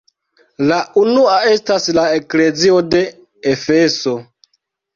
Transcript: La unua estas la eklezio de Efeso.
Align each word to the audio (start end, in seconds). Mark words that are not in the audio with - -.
La 0.71 0.77
unua 1.01 1.35
estas 1.51 1.85
la 1.99 2.07
eklezio 2.21 2.81
de 2.97 3.05
Efeso. 3.55 4.19